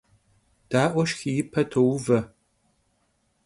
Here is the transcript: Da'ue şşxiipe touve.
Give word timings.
Da'ue 0.71 1.03
şşxiipe 1.09 1.61
touve. 1.71 2.19